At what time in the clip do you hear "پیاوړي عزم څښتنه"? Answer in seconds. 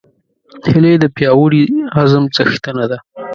1.15-2.85